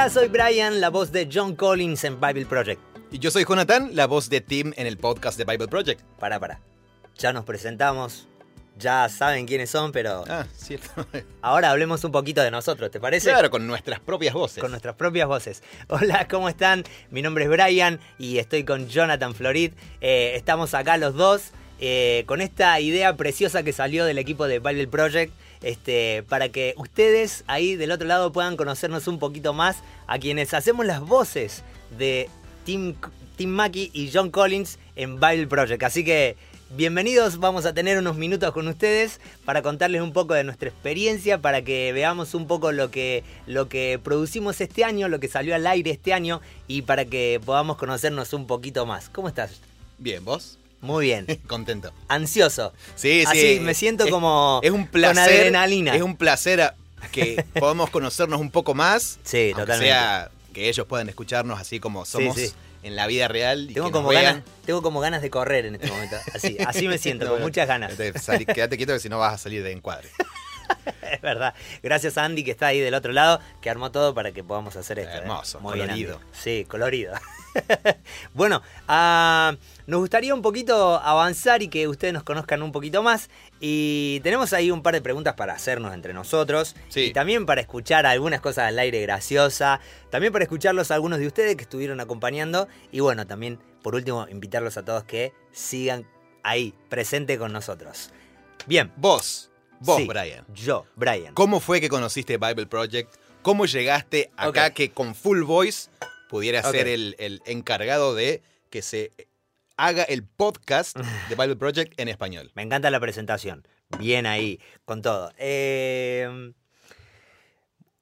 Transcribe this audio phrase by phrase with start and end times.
[0.00, 2.80] Hola, soy Brian, la voz de John Collins en Bible Project.
[3.10, 6.00] Y yo soy Jonathan, la voz de Tim en el podcast de Bible Project.
[6.20, 6.60] Para, para.
[7.16, 8.28] Ya nos presentamos,
[8.78, 11.04] ya saben quiénes son, pero Ah, cierto.
[11.42, 13.30] ahora hablemos un poquito de nosotros, ¿te parece?
[13.30, 14.60] Claro, con nuestras propias voces.
[14.60, 15.64] Con nuestras propias voces.
[15.88, 16.84] Hola, ¿cómo están?
[17.10, 19.72] Mi nombre es Brian y estoy con Jonathan Florid.
[20.00, 24.60] Eh, estamos acá los dos eh, con esta idea preciosa que salió del equipo de
[24.60, 25.32] Bible Project.
[25.62, 30.54] Este, para que ustedes ahí del otro lado puedan conocernos un poquito más a quienes
[30.54, 31.62] hacemos las voces
[31.98, 32.28] de
[32.64, 32.94] Tim,
[33.36, 35.82] Tim Mackey y John Collins en Bible Project.
[35.82, 36.36] Así que
[36.70, 41.38] bienvenidos, vamos a tener unos minutos con ustedes para contarles un poco de nuestra experiencia,
[41.38, 45.54] para que veamos un poco lo que, lo que producimos este año, lo que salió
[45.54, 49.08] al aire este año y para que podamos conocernos un poquito más.
[49.08, 49.60] ¿Cómo estás?
[49.98, 50.58] Bien, ¿vos?
[50.80, 51.26] Muy bien.
[51.46, 51.92] Contento.
[52.08, 52.72] Ansioso.
[52.94, 53.26] Sí, sí.
[53.26, 55.24] Así me siento Es- como Es un placer.
[55.24, 55.94] con adrenalina.
[55.96, 56.74] Es un placer a-
[57.12, 59.18] que podamos conocernos un poco más.
[59.24, 59.86] Sí, totalmente.
[59.86, 62.52] sea que ellos puedan escucharnos así como somos sí.
[62.82, 63.70] en la vida real.
[63.70, 66.16] Y Tengo que como, nos ganas, tengo como ganas de correr en este momento.
[66.34, 67.94] Así, así me siento, No, con muchas ganas.
[67.94, 70.08] quédate quieto que si no vas a salir de encuadre.
[71.12, 71.54] Es verdad.
[71.82, 74.76] Gracias a Andy que está ahí del otro lado, que armó todo para que podamos
[74.76, 75.14] hacer esto.
[75.14, 75.20] ¿eh?
[75.20, 76.20] Hermoso, Muy colorido.
[76.32, 77.14] Sí, colorido.
[78.34, 83.30] bueno, ah, nos gustaría un poquito avanzar y que ustedes nos conozcan un poquito más.
[83.58, 86.76] Y tenemos ahí un par de preguntas para hacernos entre nosotros.
[86.88, 87.04] Sí.
[87.06, 89.80] Y también para escuchar algunas cosas al aire graciosa.
[90.10, 92.68] También para escucharlos a algunos de ustedes que estuvieron acompañando.
[92.92, 96.06] Y bueno, también por último, invitarlos a todos que sigan
[96.42, 98.10] ahí, presente con nosotros.
[98.66, 98.92] Bien.
[98.96, 100.44] Vos, vos, Sí, Brian.
[100.54, 101.34] Yo, Brian.
[101.34, 103.14] ¿Cómo fue que conociste Bible Project?
[103.42, 105.90] ¿Cómo llegaste acá que con Full Voice
[106.28, 109.12] pudiera ser el, el encargado de que se
[109.76, 112.50] haga el podcast de Bible Project en español?
[112.54, 113.66] Me encanta la presentación.
[113.98, 115.32] Bien ahí, con todo.
[115.38, 116.52] Eh,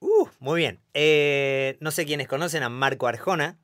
[0.00, 0.80] uh, muy bien.
[0.94, 3.58] Eh, no sé quiénes conocen a Marco Arjona.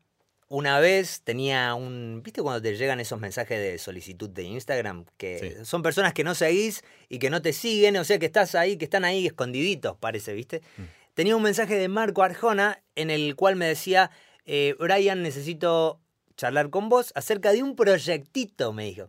[0.55, 2.21] Una vez tenía un...
[2.23, 5.07] ¿Viste cuando te llegan esos mensajes de solicitud de Instagram?
[5.17, 5.65] Que Sí.
[5.65, 8.77] son personas que no seguís y que no te siguen, o sea que estás ahí,
[8.77, 10.61] que están ahí escondiditos, parece, ¿viste?
[10.77, 10.83] Mm.
[11.15, 14.11] Tenía un mensaje de Marco Arjona en el cual me decía,
[14.45, 16.03] eh, Brian, necesito
[16.37, 19.09] charlar con vos acerca de un proyectito, me dijo.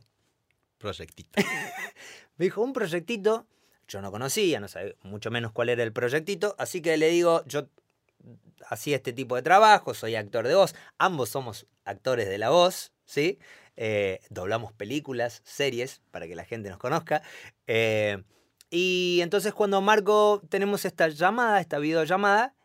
[0.78, 1.32] Proyectito.
[2.38, 3.48] Me dijo, un proyectito,
[3.90, 7.44] yo no conocía, no sabía mucho menos cuál era el proyectito, así que le digo,
[7.48, 7.68] yo
[8.70, 12.94] hacía este tipo de trabajo, soy actor de voz, ambos somos actores de la voz,
[13.06, 13.40] ¿sí?
[13.76, 17.24] Eh, doblamos películas, series, para que la gente nos conozca.
[17.68, 18.24] Eh,
[18.70, 22.56] y entonces cuando Marco tenemos esta llamada, esta videollamada,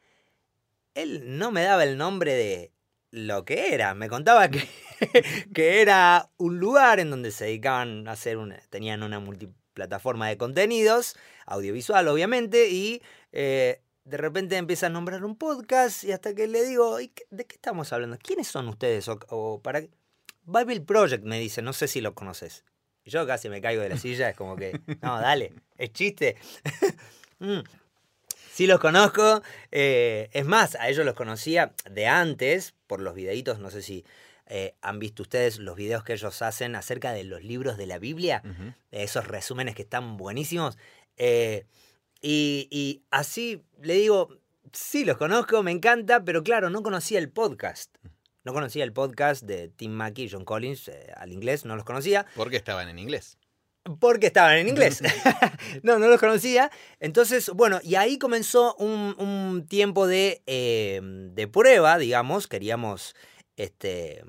[0.94, 2.72] él no me daba el nombre de
[3.10, 4.68] lo que era, me contaba que,
[5.54, 10.36] que era un lugar en donde se dedicaban a hacer una, tenían una multiplataforma de
[10.36, 11.16] contenidos,
[11.46, 16.64] audiovisual obviamente, y eh, de repente empieza a nombrar un podcast y hasta que le
[16.64, 18.18] digo, "¿Y qué- ¿de qué estamos hablando?
[18.18, 19.08] ¿Quiénes son ustedes?
[19.08, 19.90] O, o para qué?".
[20.44, 22.64] Bible Project me dice, no sé si lo conoces.
[23.04, 26.36] Y yo casi me caigo de la silla, es como que, no, dale, es chiste.
[27.40, 27.60] Mm.
[28.52, 29.42] Sí los conozco.
[29.70, 33.60] eh, es más, a ellos los conocía de antes por los videitos.
[33.60, 34.04] No sé si
[34.46, 38.00] eh, han visto ustedes los videos que ellos hacen acerca de los libros de la
[38.00, 38.42] Biblia.
[38.44, 38.72] Ujú.
[38.90, 40.76] Esos resúmenes que están buenísimos.
[41.16, 41.64] Eh,
[42.20, 44.28] y, y así le digo,
[44.72, 47.96] sí los conozco, me encanta, pero claro, no conocía el podcast.
[48.44, 51.84] No conocía el podcast de Tim Mackey y John Collins eh, al inglés, no los
[51.84, 52.26] conocía.
[52.34, 53.36] Porque estaban en inglés.
[54.00, 55.02] Porque estaban en inglés.
[55.82, 56.70] no, no los conocía.
[57.00, 62.46] Entonces, bueno, y ahí comenzó un, un tiempo de, eh, de prueba, digamos.
[62.46, 63.14] Queríamos,
[63.56, 64.24] este,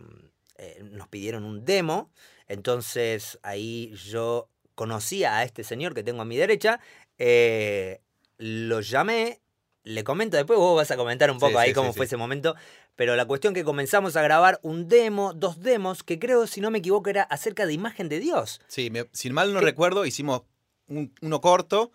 [0.58, 2.12] eh, nos pidieron un demo.
[2.48, 6.80] Entonces ahí yo conocía a este señor que tengo a mi derecha.
[7.20, 8.02] Eh,
[8.38, 9.42] lo llamé,
[9.84, 12.06] le comento después, vos vas a comentar un Sí, poco ahí sí, cómo sí, fue
[12.06, 12.56] ese momento.
[12.96, 16.70] Pero la cuestión que comenzamos a grabar un demo, dos demos, que creo, si no
[16.72, 18.60] me equivoco, era acerca de imagen de Dios.
[18.68, 19.66] Sí, me- si mal no ¿Qué?
[19.68, 20.42] recuerdo, hicimos
[20.88, 21.92] un- uno corto.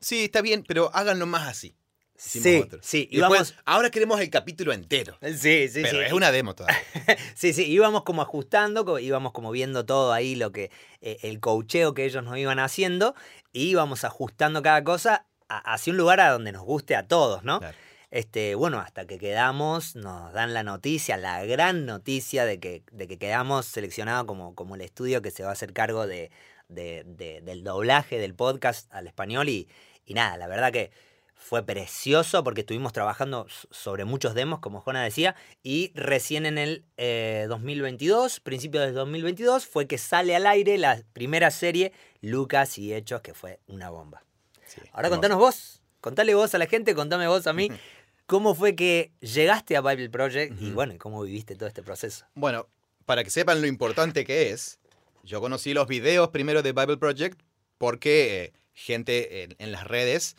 [0.00, 1.74] Sí, está bien, pero háganlo más así.
[2.18, 2.78] Hicimos Sí, otro.
[2.82, 3.54] sí, después, íbamos...
[3.64, 5.18] ahora queremos el capítulo entero.
[5.22, 6.04] Sí, sí, pero sí.
[6.06, 6.78] es una demo todavía.
[7.34, 10.70] Sí, sí, íbamos como ajustando, íbamos como viendo todo ahí, lo que,
[11.02, 13.14] eh, el coacheo que ellos nos iban haciendo,
[13.52, 17.42] y íbamos ajustando cada cosa a- hacia un lugar a donde nos guste a todos,
[17.44, 17.58] ¿no?
[17.60, 17.76] Claro.
[18.10, 23.08] Este, bueno, hasta que quedamos, nos dan la noticia, la gran noticia de que, de
[23.08, 26.30] que quedamos seleccionados como, como el estudio que se va a hacer cargo de,
[26.68, 29.48] de- de- del doblaje del podcast al español.
[29.48, 29.68] Y,
[30.06, 30.90] y nada, la verdad que
[31.36, 36.84] fue precioso porque estuvimos trabajando sobre muchos demos, como Jona decía, y recién en el
[36.96, 42.92] eh, 2022, principio del 2022, fue que sale al aire la primera serie Lucas y
[42.92, 44.24] Hechos, que fue una bomba.
[44.66, 45.10] Sí, Ahora hermoso.
[45.10, 47.70] contanos vos, contale vos a la gente, contame vos a mí.
[48.26, 52.26] ¿Cómo fue que llegaste a Bible Project y bueno, cómo viviste todo este proceso?
[52.34, 52.66] Bueno,
[53.04, 54.80] para que sepan lo importante que es,
[55.22, 57.40] yo conocí los videos primero de Bible Project
[57.78, 60.34] porque eh, gente en, en las redes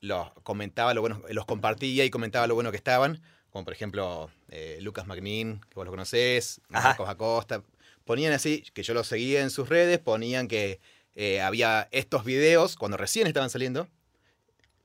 [0.00, 4.30] los comentaba lo bueno, los compartía y comentaba lo bueno que estaban, como por ejemplo
[4.48, 6.60] eh, Lucas Magnin, que vos lo conocés.
[6.68, 7.62] Marcos Acosta,
[8.04, 10.80] ponían así, que yo los seguía en sus redes, ponían que
[11.14, 13.88] eh, había estos videos cuando recién estaban saliendo,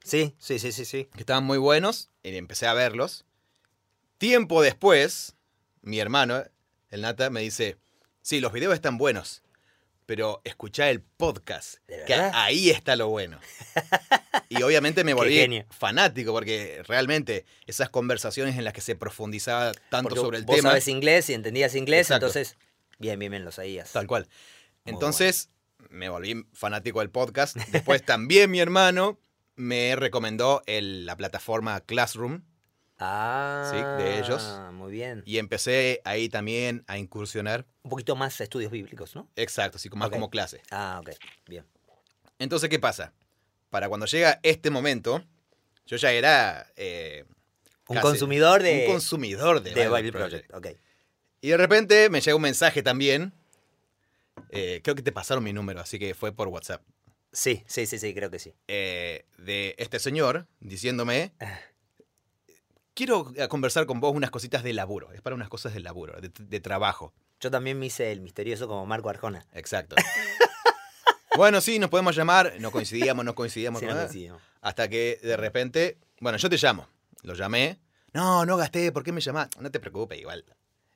[0.03, 1.05] Sí, sí, sí, sí, sí.
[1.13, 3.25] que estaban muy buenos, y empecé a verlos.
[4.17, 5.35] Tiempo después,
[5.81, 6.43] mi hermano,
[6.89, 7.77] el Nata, me dice,
[8.21, 9.43] sí, los videos están buenos,
[10.05, 13.39] pero escuchá el podcast, ¿De que ahí está lo bueno.
[14.59, 20.09] Y obviamente me volví fanático, porque realmente esas conversaciones en las que se profundizaba tanto
[20.09, 22.27] Porque sobre el vos tema, sabes inglés y entendías inglés, Exacto.
[22.27, 22.57] entonces,
[22.99, 23.93] bien, bien, bien, lo sabías.
[23.93, 24.27] tal cual.
[24.83, 25.49] Muy Entonces,
[25.89, 27.55] me volví fanático del podcast.
[27.71, 29.19] Después también mi hermano
[29.55, 32.43] me recomendó el- la plataforma Classroom,
[33.03, 34.59] Ah, de ellos.
[34.73, 35.23] Muy bien.
[35.25, 37.65] Y empecé ahí también a incursionar.
[37.83, 39.27] Un poquito más estudios bíblicos, ¿no?
[39.35, 40.61] Exacto, así como, más como clase.
[40.69, 41.09] Ah, ok,
[41.47, 41.65] bien.
[42.37, 43.13] Entonces, ¿qué pasa?
[43.71, 45.23] Para cuando llega este momento,
[45.87, 47.25] yo ya era eh,
[47.87, 50.47] Un casi consumidor de, un consumidor de, de Bible Project.
[50.49, 50.79] Project.
[51.41, 53.33] Y de repente me llega un mensaje también.
[54.51, 56.83] eh, creo que te pasaron mi número, así que fue por WhatsApp.
[57.31, 58.53] Sí, sí, sí, sí, creo que sí.
[58.67, 61.31] eh, de este señor diciéndome,
[62.93, 65.11] quiero conversar con vos unas cositas de laburo.
[65.13, 67.13] Es para unas cosas de laburo, de, de trabajo.
[67.39, 69.45] Yo también me hice el misterioso como Marco Arjona.
[69.53, 69.95] Exacto.
[71.35, 72.53] bueno, sí, nos podemos llamar.
[72.59, 73.79] No coincidíamos, no coincidíamos.
[73.79, 74.39] Sí, con no.
[74.61, 76.87] Hasta que de repente, bueno, yo te llamo.
[77.23, 77.79] Lo llamé.
[78.13, 79.49] No, no gasté, ¿por qué me llamás?
[79.59, 80.43] No te preocupes, igual.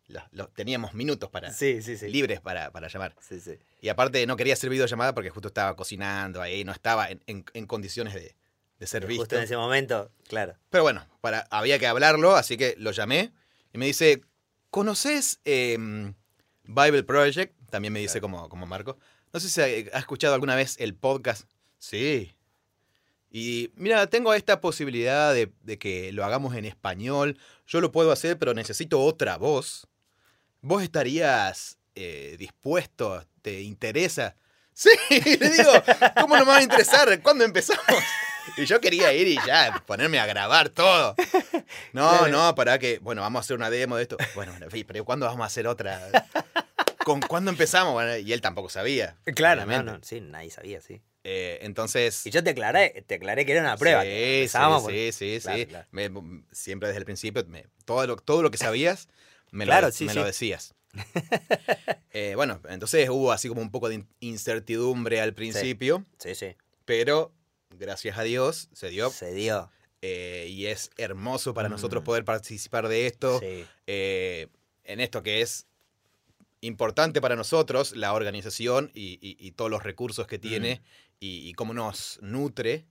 [0.07, 2.09] Lo- lo- teníamos minutos para, Sí, sí, sí.
[2.09, 3.15] libres para, para llamar.
[3.19, 3.57] Sí, sí.
[3.81, 7.45] Y aparte no quería hacer videollamada porque justo estaba cocinando ahí, no estaba en, en-
[7.53, 8.35] en condiciones de,
[8.77, 9.21] de ser visto.
[9.23, 10.55] Justo en ese momento, claro.
[10.69, 13.31] Pero bueno, para, había que hablarlo, así que lo llamé
[13.73, 14.21] y me dice,
[14.69, 16.13] ¿conoces em,
[16.65, 17.55] Bible Project?
[17.71, 18.99] También me dice como, como Marco.
[19.35, 19.65] No sé si ha,
[19.97, 21.49] ha escuchado alguna vez el podcast.
[21.77, 22.33] Sí.
[23.29, 27.37] Y mira, tengo esta posibilidad de, de que lo hagamos en español.
[27.67, 29.89] Yo lo puedo hacer, pero necesito otra voz.
[30.61, 33.25] ¿Vos estarías eh, dispuesto?
[33.41, 34.37] ¿Te interesa?
[34.77, 35.71] Sí, le digo,
[36.19, 37.21] ¿cómo no me va a interesar?
[37.21, 38.03] ¿Cuándo empezamos?
[38.57, 41.15] Y yo quería ir y ya, ponerme a grabar todo.
[41.93, 44.17] No, no, para que, bueno, vamos a hacer una demo de esto.
[44.35, 44.53] Bueno,
[44.85, 46.27] pero ¿cuándo vamos a hacer otra?
[47.05, 47.93] ¿Con cuándo empezamos?
[47.93, 49.15] Bueno, y él tampoco sabía.
[49.35, 51.01] Claro, no, no, sí, nadie sabía, sí.
[51.23, 52.25] Eh, entonces.
[52.25, 54.01] Y yo te aclaré, te aclaré que era una prueba.
[54.01, 55.65] Sí, que sí, por- sí, sí, Claro, sí.
[55.67, 55.87] claro.
[55.91, 59.07] Me- siempre desde el principio, me- todo, lo, todo lo que sabías,
[59.51, 60.19] me, Claro, lo, sí, me sí.
[60.19, 60.73] lo decías.
[62.11, 66.55] Eh, bueno, entonces hubo así como un poco de in- incertidumbre al principio, Sí, sí.
[66.85, 67.31] pero
[67.71, 69.09] gracias a Dios se dio.
[69.11, 69.69] Se dio.
[70.01, 71.71] eh, y es hermoso para Mm.
[71.71, 73.65] nosotros poder participar de esto, Sí.
[73.87, 75.65] en esto que es
[76.65, 80.81] importante para nosotros, la organización y, y- y todos los recursos que tiene
[81.19, 82.85] y, y cómo nos nutre,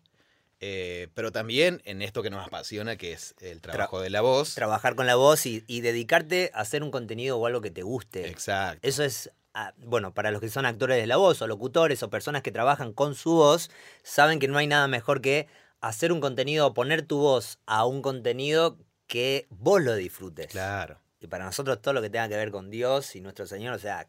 [0.60, 4.54] eh, pero también en esto que nos apasiona, que es el trabajo de la voz.
[4.54, 7.82] Trabajar con la voz y, y dedicarte a hacer un contenido o algo que te
[7.82, 8.28] guste.
[8.28, 8.86] Exacto.
[8.86, 12.08] Eso es, ah, bueno, para los que son actores de la voz o locutores o
[12.10, 13.70] personas que trabajan con su voz,
[14.02, 15.48] saben que no hay nada mejor que
[15.80, 20.46] hacer un contenido, poner tu voz a un contenido que vos lo disfrutes.
[20.50, 20.98] Claro.
[21.24, 23.78] Y para nosotros todo lo que tenga que ver con Dios y nuestro Señor, o
[23.78, 24.06] sea,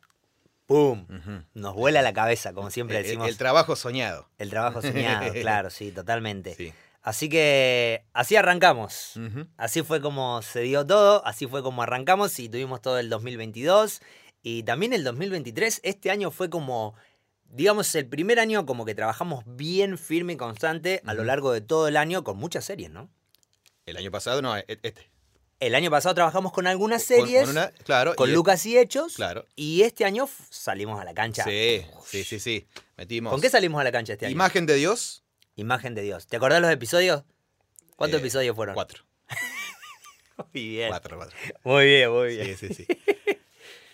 [0.65, 1.07] ¡pum!
[1.09, 1.43] Ujú.
[1.53, 3.29] Nos vuela la cabeza, como siempre el, decimos.
[3.29, 4.27] el trabajo soñado.
[4.37, 6.55] El trabajo soñado, claro, sí, totalmente.
[6.55, 6.73] Sí.
[7.01, 9.13] Así que así arrancamos.
[9.55, 14.01] Así fue como se dio todo, así fue como arrancamos y tuvimos todo el 2022
[14.41, 15.81] y también el 2023.
[15.83, 16.95] Este año fue como,
[17.45, 21.61] digamos, el primer año como que trabajamos bien firme y constante a lo largo de
[21.61, 23.09] todo el año con muchas series, ¿no?
[23.85, 25.14] El año pasado, no, e- este.
[25.59, 28.13] El año pasado trabajamos con algunas Con- series, con con, una- claro.
[28.17, 29.45] y- Lucas y Hechos, Claro.
[29.55, 31.43] y este año salimos a la cancha.
[31.45, 32.67] Sí, sí, sí, sí.
[32.97, 33.31] Metimos.
[33.31, 34.33] ¿Con qué salimos a la cancha este año?
[34.33, 35.23] Imagen de Dios,
[35.57, 36.27] Imagen de Dios.
[36.27, 37.23] ¿Te acordás los episodios?
[37.95, 38.75] ¿Cuántos Eh, episodios fueron?
[38.75, 39.05] cuatro.
[40.53, 40.89] Muy bien.
[40.89, 41.37] Cuatro, cuatro.
[41.63, 42.57] Muy bien, muy bien.
[42.57, 42.87] Sí, sí, sí.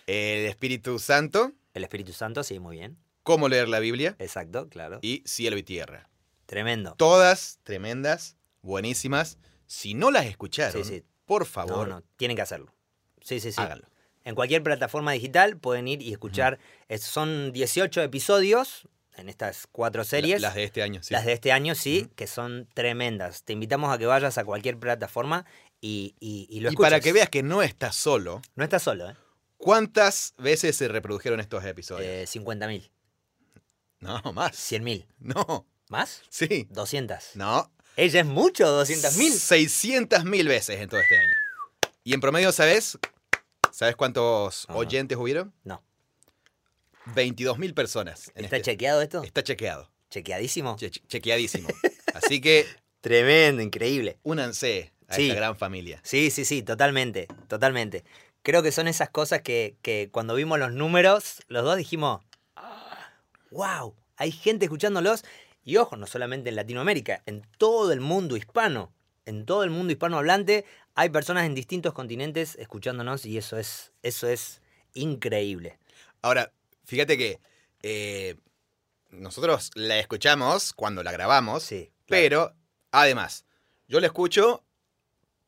[0.08, 2.98] El Espíritu Santo, El Espíritu Santo, sí, muy bien.
[3.24, 4.98] cómo leer la Biblia Exacto, claro.
[5.04, 6.10] y cielo y tierra.
[6.48, 6.96] Tremendo.
[6.98, 9.38] Todas tremendas, buenísimas.
[9.68, 11.04] Si no las escucharon, Sí, sí.
[11.32, 12.74] Por No, favor, no, tienen que hacerlo.
[13.22, 13.62] Sí, sí, sí.
[13.62, 13.88] háganlo.
[14.26, 16.60] En cualquier plataforma digital pueden ir y escuchar.
[16.90, 20.42] es- son 18 episodios en estas cuatro series.
[20.42, 21.14] La- las de este año, sí.
[21.14, 23.44] Las de este año, sí, que son tremendas.
[23.46, 25.46] Te invitamos a que vayas a cualquier plataforma
[25.80, 26.90] y, y, y lo y escuches.
[26.92, 29.16] para que veas que no estás solo, No estás solo, ¿eh?
[29.56, 32.10] ¿cuántas veces se reprodujeron estos episodios?
[32.10, 32.92] eh 50.000,
[34.02, 34.52] no, más.
[34.58, 35.06] 100.000.
[35.20, 36.24] No, ¿Más?
[36.30, 36.68] sí.
[36.72, 37.36] 200.
[37.36, 38.66] No, ¿Ella es mucho?
[38.66, 39.34] ¿200 mil?
[39.34, 41.34] 600 mil veces en todo este año.
[42.04, 42.98] Y en promedio, ¿sabes?
[43.72, 44.76] ¿Sabes cuántos Ah.
[44.76, 45.54] oyentes hubieron?
[45.64, 45.84] No.
[47.16, 48.32] 22 mil personas.
[48.36, 49.24] en ¿Está este- chequeado esto?
[49.24, 49.90] Está chequeado.
[50.10, 50.76] ¿Chequeadísimo?
[50.78, 51.70] Che- chequeadísimo.
[52.14, 52.66] Así que
[53.02, 54.18] Tremendo, increíble.
[54.24, 55.24] únanse a Sí.
[55.24, 56.00] esta gran familia.
[56.04, 58.04] Sí, sí, sí, totalmente, totalmente.
[58.44, 62.22] Creo que son esas cosas que, que cuando vimos los números, los dos dijimos,
[63.52, 65.24] wow, hay gente escuchándolos.
[65.64, 68.92] Y ojo, no solamente en Latinoamérica, en todo el mundo hispano,
[69.26, 70.66] en todo el mundo hispanohablante,
[70.96, 74.62] hay personas en distintos continentes escuchándonos y eso es, eso es
[74.94, 75.78] increíble.
[76.22, 76.52] Ahora,
[76.86, 77.40] fíjate que
[77.84, 78.36] eh,
[79.12, 81.92] nosotros la escuchamos cuando la grabamos, Sí.
[82.06, 82.22] claro.
[82.24, 82.56] pero
[82.92, 83.46] además,
[83.88, 84.64] yo la escucho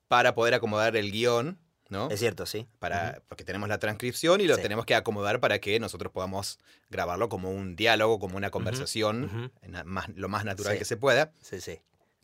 [0.07, 1.57] para poder acomodar el guion,
[1.93, 2.09] ¿no?
[2.09, 2.67] Es cierto, sí.
[2.79, 4.61] para, porque tenemos la transcripción y lo Sí.
[4.61, 6.59] tenemos que acomodar para que nosotros podamos
[6.89, 10.79] grabarlo como un diálogo, como una conversación, en más- lo más natural Sí.
[10.79, 11.31] que se pueda.
[11.41, 11.79] Sí, sí.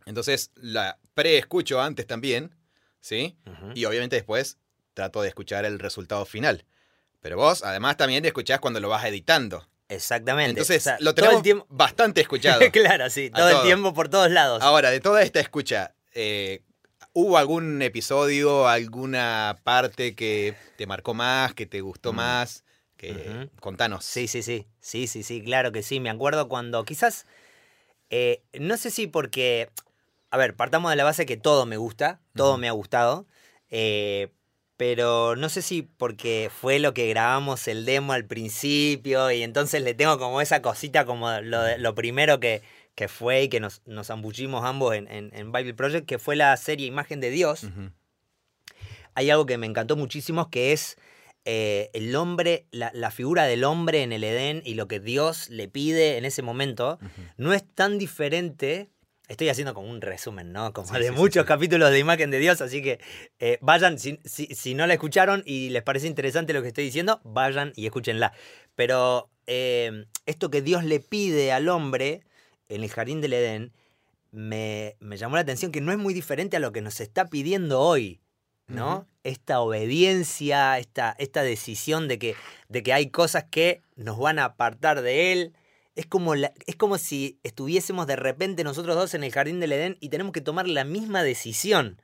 [0.05, 2.53] Entonces, la pre-escucho antes también,
[2.99, 3.37] ¿sí?
[3.75, 4.57] Y obviamente después
[4.93, 6.65] trato de escuchar el resultado final.
[7.21, 9.65] Pero vos, además, también escuchás cuando lo vas editando.
[9.87, 10.51] Exactamente.
[10.51, 11.65] Entonces, O sea, lo tenemos el tiempo.
[11.69, 12.59] bastante escuchado.
[12.71, 14.61] claro, sí, todo el tiempo por todos lados.
[14.63, 16.61] Ahora, de toda esta escucha, eh,
[17.13, 22.15] ¿hubo algún episodio, alguna parte que te marcó más, que te gustó Mm.
[22.15, 22.63] más?
[22.97, 23.49] Que.
[23.59, 24.03] Contanos.
[24.05, 24.67] Sí, sí, sí.
[24.81, 25.99] Sí, sí, sí, claro que sí.
[25.99, 27.25] Me acuerdo cuando quizás.
[28.09, 29.69] eh, no sé si porque.
[30.31, 33.25] A ver, partamos de la base que todo me gusta, todo me ha gustado.
[33.69, 34.29] eh,
[34.77, 39.81] pero no sé si porque fue lo que grabamos el demo al principio y entonces
[39.83, 42.61] le tengo como esa cosita como lo primero que,
[42.99, 46.35] que fue y que nos, nos zambullimos ambos en, en, en Bible Project, que fue
[46.35, 47.63] la serie Imagen de Dios
[49.15, 50.97] hay algo que me encantó muchísimo que es
[51.45, 55.49] eh, el hombre, la, la figura del hombre en el Edén y lo que Dios
[55.49, 56.99] le pide en ese momento
[57.37, 58.89] no es tan diferente.
[59.29, 60.73] Estoy haciendo como un resumen, ¿no?
[60.73, 61.47] Como Sí, de sí, muchos sí.
[61.47, 62.99] capítulos de Imagen de Dios, así que
[63.39, 66.83] eh, vayan, si, si- si no la escucharon y les parece interesante lo que estoy
[66.85, 68.33] diciendo, vayan y escúchenla.
[68.75, 72.23] Pero eh, esto que Dios le pide al hombre
[72.69, 73.73] en el jardín del Edén
[74.31, 77.25] me, me llamó la atención que no es muy diferente a lo que nos está
[77.25, 78.21] pidiendo hoy,
[78.67, 79.07] ¿no?
[79.23, 82.35] Esta obediencia, esta, esta decisión de que,
[82.67, 85.53] de que hay cosas que nos van a apartar de Él.
[85.95, 89.71] Es como, la- es como si estuviésemos de repente nosotros dos en el jardín del
[89.73, 91.99] Edén y tenemos que tomar la misma decisión.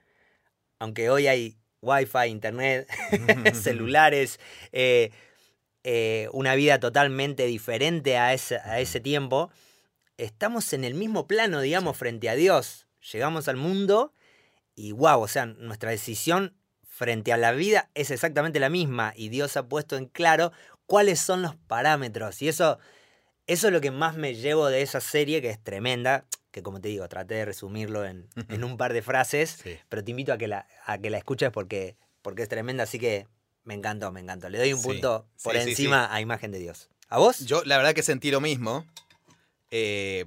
[0.80, 2.90] Aunque hoy hay wifi, internet,
[3.54, 4.40] celulares,
[4.72, 5.12] eh,
[5.84, 9.52] eh, una vida totalmente diferente a ese, a ese tiempo,
[10.18, 12.88] estamos en el mismo plano, digamos, frente a Dios.
[13.12, 14.14] Llegamos al mundo
[14.76, 16.56] y wow, o sea, nuestra decisión
[16.88, 20.52] frente a la vida es exactamente la misma y Dios ha puesto en claro
[20.86, 22.42] cuáles son los parámetros.
[22.42, 22.80] Y eso,
[23.48, 26.80] eso es lo que más me llevo de esa serie, que es tremenda, que como
[26.80, 29.78] te digo, traté de resumirlo en, en un par de frases, Sí.
[29.90, 32.98] pero te invito a que la, a que la escuches porque, porque es tremenda, así
[32.98, 33.28] que
[33.66, 34.48] me encantó, me encantó.
[34.50, 36.90] Le doy un Sí, punto por sí, encima a Imagen de Dios.
[37.10, 37.40] ¿A vos?
[37.46, 38.86] Yo la verdad que sentí lo mismo.
[39.78, 40.26] Eh,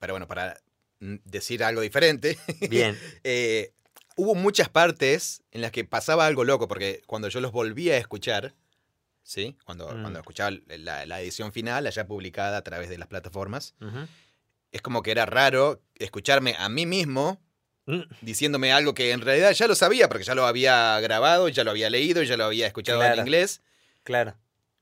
[0.00, 0.60] pero bueno, para
[0.98, 2.36] decir algo diferente.
[2.68, 2.98] Bien.
[3.22, 3.72] eh,
[4.16, 7.96] hubo muchas partes en las que pasaba algo loco, porque cuando yo los volví a
[7.96, 8.54] escuchar,
[9.22, 9.56] ¿sí?
[9.64, 10.00] Cuando, Mm.
[10.02, 13.74] cuando escuchaba la, la edición final, allá publicada a través de las plataformas,
[14.72, 17.40] es como que era raro escucharme a mí mismo
[17.86, 21.64] Mm, diciéndome algo que en realidad ya lo sabía, porque ya lo había grabado, ya
[21.64, 23.62] lo había leído, ya lo había escuchado en inglés,
[24.02, 24.34] Claro,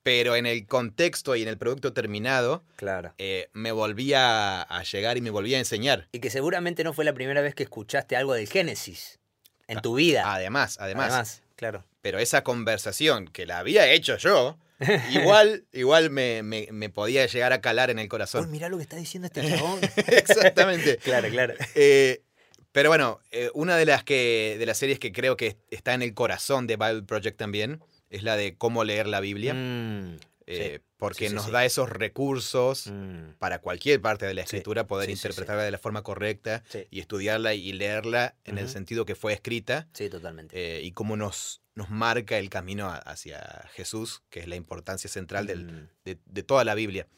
[0.06, 3.12] pero en el contexto y en el producto terminado, claro.
[3.18, 6.06] eh, me volvía a llegar y me volvía a enseñar.
[6.12, 9.18] Y que seguramente no fue la primera vez que escuchaste algo del Génesis
[9.66, 10.32] en tu vida.
[10.32, 11.42] Además, además.
[11.56, 11.84] claro.
[12.02, 14.56] Pero esa conversación que la había hecho yo,
[15.10, 18.48] igual, igual me, me- me podía llegar a calar en el Uy, corazón.
[18.52, 19.80] mirá lo que está diciendo este chabón.
[20.06, 20.98] Exactamente.
[21.02, 21.54] claro, claro.
[21.75, 22.22] Eh,
[22.70, 26.02] pero bueno, eh, una de las que de las series que creo que está en
[26.02, 30.16] el corazón de Bible Project también es la de cómo leer la Biblia, Mm,
[30.48, 31.50] eh, sí, porque sí, nos sí.
[31.50, 36.02] da esos recursos mm, para cualquier parte de la escritura poder interpretarla de la forma
[36.02, 40.56] correcta y estudiarla y leerla en el sentido que fue escrita sí, totalmente.
[40.78, 45.46] eh, y cómo nos, nos marca el camino hacia Jesús, que es la importancia central
[45.48, 47.08] del, Mm, de, de toda la Biblia.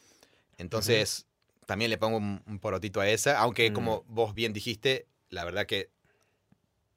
[0.57, 1.27] Entonces,
[1.67, 5.67] también le pongo un, un porotito a esa, aunque como vos bien dijiste, la verdad
[5.67, 5.91] que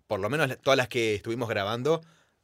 [0.06, 2.00] por lo menos todas las que estuvimos grabando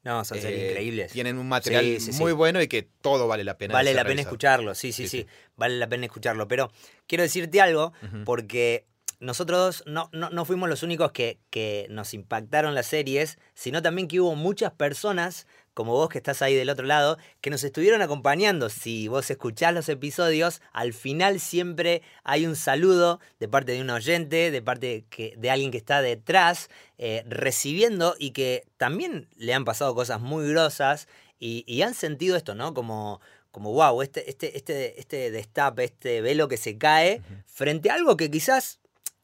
[0.08, 1.12] No, son series eh, increíbles.
[1.12, 2.18] tienen un material Sí, sí, sí.
[2.18, 3.74] muy bueno y que todo vale la pena.
[3.74, 6.48] Vale la pena escucharlo, sí, sí, Sí, Vale la pena escucharlo.
[6.48, 6.72] Pero
[7.06, 7.92] quiero decirte algo,
[8.24, 8.86] porque
[9.20, 14.08] nosotros no, no, no fuimos los únicos que, que nos impactaron las series, sino también
[14.08, 15.46] que hubo muchas personas
[15.78, 18.68] como vos que estás ahí del otro lado, que nos estuvieron acompañando.
[18.68, 23.90] Si vos escuchás los episodios, al final siempre hay un saludo de parte de un
[23.90, 26.68] oyente, de parte que, de alguien que está detrás,
[26.98, 31.06] eh, recibiendo y que también le han pasado cosas muy grosas
[31.38, 32.74] y, y han sentido esto, ¿no?
[32.74, 33.20] Como
[33.52, 38.16] como wow, este, este, este, este destape, este velo que se cae frente a algo
[38.16, 38.80] que quizás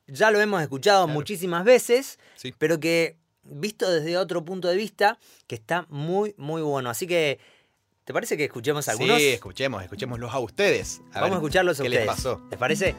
[0.07, 1.15] ya lo hemos escuchado Claro.
[1.19, 2.55] muchísimas veces, Sí.
[2.59, 6.91] pero que visto desde otro punto de vista, que está muy, muy bueno.
[6.91, 7.39] Así que,
[8.05, 9.19] ¿te parece que escuchemos algunos?
[9.19, 11.01] Sí, escuchemos, escuchémoslos a ustedes.
[11.13, 12.07] A Vamos a escucharlos a ¿Qué ustedes.
[12.07, 12.41] les pasó?
[12.51, 12.95] ¿Les parece?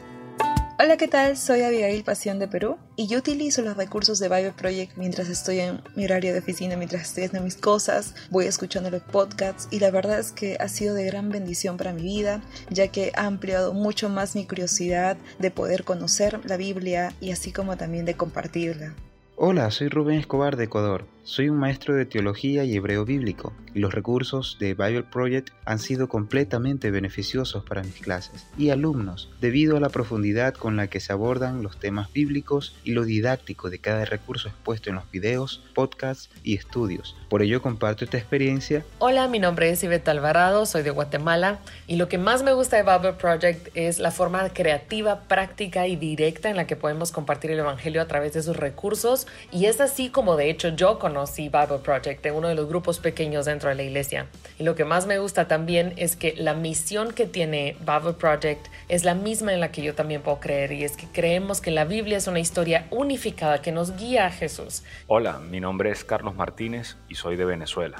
[0.78, 1.38] Hola, ¿qué tal?
[1.38, 5.60] Soy Abigail Pasión de Perú y yo utilizo los recursos de Bible Project mientras estoy
[5.60, 9.80] en mi horario de oficina, mientras estoy haciendo mis cosas, voy escuchando los podcasts y
[9.80, 13.24] la verdad es que ha sido de gran bendición para mi vida, ya que ha
[13.24, 18.14] ampliado mucho más mi curiosidad de poder conocer la Biblia y así como también de
[18.18, 18.94] compartirla.
[19.38, 21.04] Hola, soy Rubén Escobar de Ecuador.
[21.26, 25.80] Soy un maestro de teología y hebreo bíblico, y los recursos de Bible Project han
[25.80, 31.00] sido completamente beneficiosos para mis clases y alumnos, debido a la profundidad con la que
[31.00, 35.64] se abordan los temas bíblicos y lo didáctico de cada recurso expuesto en los videos,
[35.74, 37.16] podcasts y estudios.
[37.28, 41.96] Por ello comparto esta experiencia Hola, mi nombre es Ivette Alvarado, soy de Guatemala y
[41.96, 46.50] lo que más me gusta de Bible Project es la forma creativa, práctica y directa
[46.50, 50.08] en la que podemos compartir el Evangelio a través de sus recursos y es así
[50.08, 53.74] como de hecho yo conocí Bible Project en uno de los grupos pequeños dentro de
[53.74, 54.26] la iglesia.
[54.58, 58.66] Y lo que más me gusta también es que la misión que tiene Bible Project
[58.88, 61.70] es la misma en la que yo también puedo creer y es que creemos que
[61.70, 66.04] la Biblia es una historia unificada que nos guía a Jesús Hola, mi nombre es
[66.04, 67.96] Carlos Martínez y soy de Venezuela.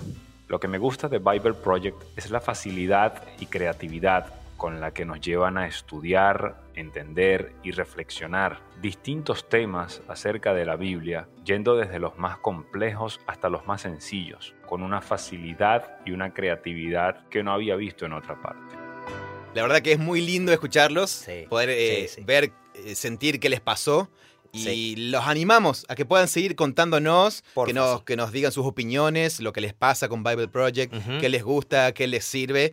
[0.49, 5.04] Lo que me gusta de Bible Project es la facilidad y creatividad con la que
[5.04, 11.98] nos llevan a estudiar, entender y reflexionar distintos temas acerca de la Biblia, yendo desde
[11.98, 17.52] los más complejos hasta los más sencillos, con una facilidad y una creatividad que no
[17.52, 18.76] había visto en otra parte.
[19.54, 22.25] La verdad que es muy lindo escucharlos, Sí, poder eh, sí, sí.
[22.25, 24.10] ver, eh, sentir qué les pasó.
[24.52, 24.95] Y Sí.
[25.10, 29.40] los animamos a que puedan seguir contándonos, Porfa, que nos, que nos digan sus opiniones,
[29.40, 32.73] lo que les pasa con Bible Project, qué les gusta, qué les sirve.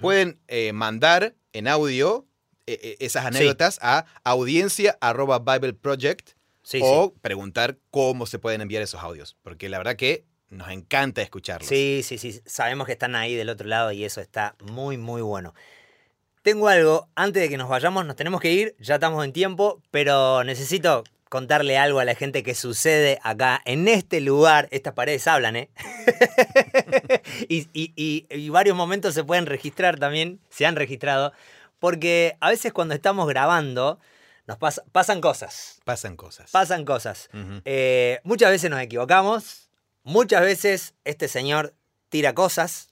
[0.00, 2.26] Pueden eh, mandar en audio
[2.66, 6.30] eh, eh, esas anécdotas a audiencia arroba Bible Project
[6.62, 11.20] Sí, o preguntar cómo se pueden enviar esos audios, porque la verdad que nos encanta
[11.22, 11.68] escucharlos.
[11.68, 12.40] Sí, sí, sí.
[12.46, 15.54] Sabemos que están ahí del otro lado y eso está muy, muy bueno.
[16.42, 19.82] Tengo algo, antes de que nos vayamos, nos tenemos que ir, ya estamos en tiempo,
[19.90, 24.68] pero necesito contarle algo a la gente que sucede acá, en este lugar.
[24.70, 25.70] Estas paredes hablan, ¿eh?
[27.48, 31.32] y, y- y- y varios momentos se pueden registrar también, se han registrado,
[31.78, 33.98] porque a veces cuando estamos grabando,
[34.46, 35.80] nos pasa- pasan cosas.
[35.86, 36.50] Pasan cosas.
[36.50, 37.30] Pasan cosas.
[37.64, 39.70] Eh, muchas veces nos equivocamos,
[40.02, 41.72] muchas veces este señor
[42.10, 42.90] tira cosas,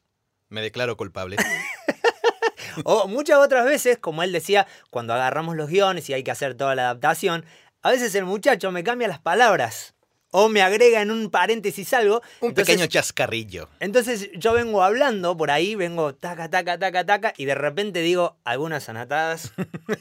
[0.49, 1.37] Me declaro culpable.
[2.85, 6.55] o muchas otras veces, como él decía, cuando agarramos los guiones y hay que hacer
[6.55, 7.45] toda la adaptación,
[7.83, 9.95] a veces el muchacho me cambia las palabras
[10.33, 12.23] o me agrega en un paréntesis algo.
[12.41, 13.69] Un entonces- pequeño chascarrillo.
[13.81, 18.37] Entonces yo vengo hablando por ahí, vengo taca, taca, taca, taca, y de repente digo
[18.45, 19.53] algunas anatadas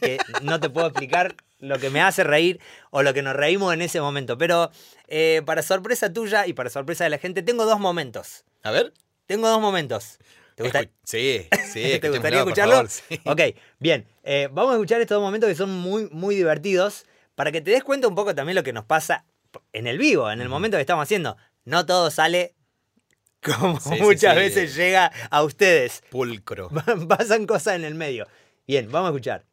[0.02, 2.60] que no te puedo explicar lo que me hace reír
[2.92, 4.38] o lo que nos reímos en ese momento.
[4.38, 4.72] Pero
[5.08, 8.46] eh, para sorpresa tuya y para sorpresa de la gente, tengo dos momentos.
[8.63, 8.94] A ver.
[9.26, 10.18] Tengo dos momentos.
[10.56, 10.84] ¿Te gusta?
[11.04, 11.98] Sí, sí.
[12.02, 12.74] ¿Te gustaría escucharlo?
[12.76, 13.20] favor, sí.
[13.26, 13.42] Ok,
[13.80, 14.06] bien.
[14.24, 17.06] Eh, vamos a escuchar estos dos momentos que son muy, muy divertidos
[17.39, 19.23] para que te des cuenta un poco también lo que nos pasa
[19.71, 21.38] en el vivo, en el momento que estamos haciendo.
[21.63, 22.54] No todo sale
[23.41, 24.39] como Sí, muchas sí.
[24.41, 26.04] veces llega a ustedes.
[26.10, 26.69] Pulcro.
[27.08, 28.28] Pasan cosas en el medio.
[28.67, 29.45] Bien, vamos a escuchar.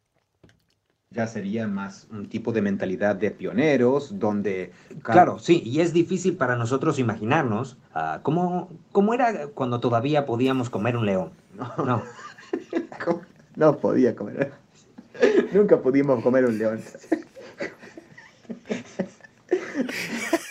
[1.10, 4.72] ya sería más un tipo de mentalidad de pioneros, donde...
[5.04, 10.70] Claro, sí, y es difícil para nosotros imaginarnos ah, cómo, cómo era cuando todavía podíamos
[10.70, 11.30] comer un león.
[11.54, 12.02] No,
[13.04, 13.22] ¿Cómo?
[13.54, 14.54] No podía comer.
[15.52, 16.82] Nunca pudimos comer un león.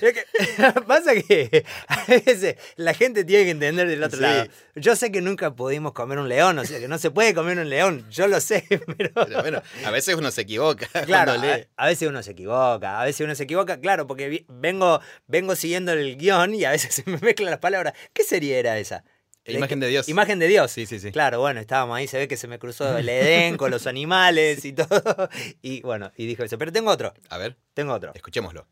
[0.86, 4.22] Pasa que a veces la gente tiene que entender del otro Sí.
[4.22, 4.46] lado.
[4.74, 7.58] Yo sé que nunca pudimos comer un león, o sea que no se puede comer
[7.58, 8.64] un león, yo lo sé,
[8.98, 9.10] pero...
[9.14, 10.86] Pero bueno, a veces uno se equivoca.
[11.06, 11.48] Claro, lee.
[11.48, 15.54] a, a veces uno se equivoca, a veces uno se equivoca, claro, porque vengo, vengo
[15.56, 17.94] siguiendo el guion y a veces se me mezclan las palabras.
[18.12, 19.04] ¿Qué serie era esa?
[19.52, 20.08] La imagen de Dios.
[20.08, 20.70] Imagen de Dios.
[20.70, 21.12] Sí, sí, sí.
[21.12, 24.64] Claro, bueno, estábamos ahí, se ve que se me cruzó el Edén con los animales
[24.64, 25.28] y todo.
[25.62, 26.58] Y bueno, y dijo eso.
[26.58, 28.12] Pero tengo otro, A ver, tengo otro.
[28.14, 28.66] escuchémoslo.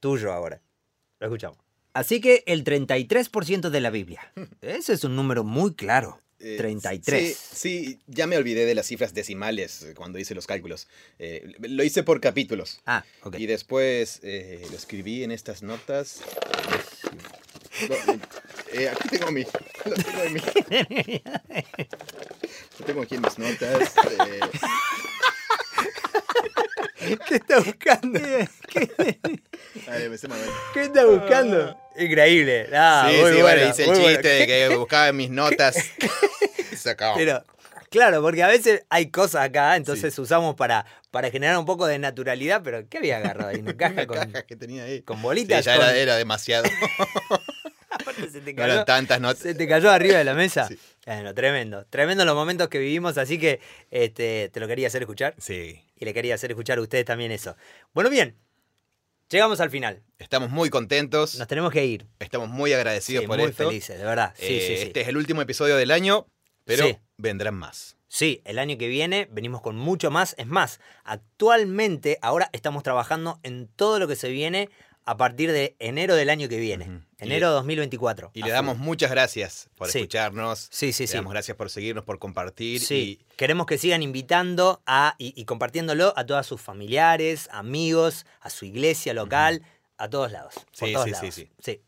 [0.00, 0.60] Tuyo ahora.
[1.18, 1.58] Lo escuchamos.
[1.92, 4.32] Así que el 33% de la Biblia.
[4.62, 6.20] Ese es un número muy claro.
[6.38, 7.22] 33.
[7.22, 10.88] Eh, Sí, sí, ya me olvidé de las cifras decimales cuando hice los cálculos.
[11.18, 12.80] Eh, lo hice por capítulos.
[12.86, 13.36] Ah, ok.
[13.38, 16.22] Y después eh, lo escribí en estas notas.
[17.88, 17.94] No,
[18.72, 19.42] Eh, aquí tengo mi.
[19.84, 20.40] Lo tengo, en mi-
[22.78, 23.92] lo tengo aquí en mis notas.
[24.20, 24.40] eh,
[27.26, 28.18] ¿Qué está buscando?
[29.88, 30.36] ay, me va.
[30.74, 31.76] ¿Qué está buscando?
[31.96, 32.68] Increíble.
[32.74, 34.28] Ah, sí, muy sí, bueno, bueno, hice el chiste bueno.
[34.38, 35.76] de que buscaba en mis notas.
[36.76, 37.16] se acabó.
[37.16, 37.42] Pero,
[37.90, 41.98] claro, porque a veces hay cosas acá, entonces usamos para, para generar un poco de
[41.98, 43.60] naturalidad, pero ¿qué había agarrado ahí?
[43.60, 45.02] ¿Una caja Una con, caja que tenía ahí.
[45.02, 45.64] con Sí, bolitas?
[45.64, 46.68] ya Con- era, era demasiado.
[48.32, 49.38] Se te No cayó, eran tantas notas.
[49.38, 50.66] se te cayó arriba de la mesa.
[50.68, 50.78] Sí.
[51.06, 51.84] Bueno, tremendo.
[51.86, 55.82] Tremendo los momentos que vivimos, así que este, te lo quería hacer escuchar Sí.
[55.96, 57.56] y le quería hacer escuchar a ustedes también eso.
[57.94, 58.36] Bueno, bien.
[59.30, 60.02] Llegamos al final.
[60.18, 61.36] Estamos muy contentos.
[61.38, 62.06] Nos tenemos que ir.
[62.18, 63.68] Estamos muy agradecidos Sí, por muy esto.
[63.68, 64.34] felices, de verdad.
[64.36, 64.82] Sí, Eh, sí, sí.
[64.88, 66.26] Este es el último episodio del año,
[66.64, 66.98] pero Sí.
[67.16, 67.96] vendrán más.
[68.08, 70.34] Sí, el año que viene venimos con mucho más.
[70.36, 74.68] Es más, actualmente ahora estamos trabajando en todo lo que se viene
[75.10, 76.84] a partir de enero del año que viene.
[76.84, 77.00] Ujú.
[77.20, 78.30] Y Enero le- 2024.
[78.32, 79.98] Y le damos muchas gracias por Sí.
[79.98, 80.68] escucharnos.
[80.70, 81.14] Sí, sí, Le sí.
[81.16, 82.80] damos gracias por seguirnos, por compartir.
[82.80, 88.24] Sí, Y queremos que sigan invitando a, y, y compartiéndolo a todos sus familiares, amigos,
[88.40, 89.62] a su iglesia local,
[89.98, 90.54] a todos lados.
[90.54, 91.34] por Sí, todos sí, sí, lados.
[91.34, 91.50] sí.
[91.58, 91.80] Sí,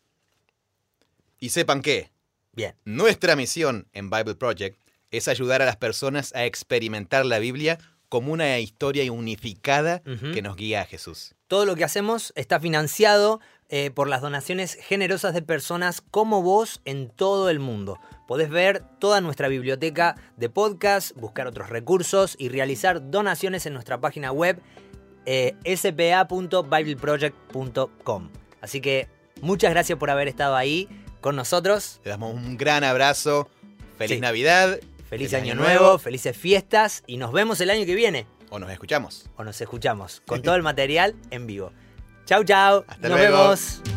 [1.38, 2.10] y sepan que
[2.52, 2.74] bien.
[2.84, 4.78] nuestra misión en Bible Project
[5.10, 10.56] es ayudar a las personas a experimentar la Biblia como una historia unificada que nos
[10.56, 11.34] guía a Jesús.
[11.52, 16.80] Todo lo que hacemos está financiado eh, por las donaciones generosas de personas como vos
[16.86, 17.98] en todo el mundo.
[18.26, 24.00] Podés ver toda nuestra biblioteca de podcast, buscar otros recursos y realizar donaciones en nuestra
[24.00, 24.62] página web
[25.26, 28.30] eh, spa.bibleproject.com.
[28.62, 29.08] Así que
[29.42, 30.88] muchas gracias por haber estado ahí
[31.20, 32.00] con nosotros.
[32.02, 33.50] Le damos un gran abrazo.
[33.98, 34.20] Feliz Sí.
[34.22, 34.80] Navidad.
[35.10, 38.26] Feliz, año, nuevo, felices fiestas y nos vemos el año que viene.
[38.52, 39.30] O nos escuchamos.
[39.38, 41.72] O nos escuchamos con todo el material en vivo.
[42.26, 42.84] Chau, chau.
[42.86, 43.38] Hasta nos luego.
[43.38, 43.91] vemos.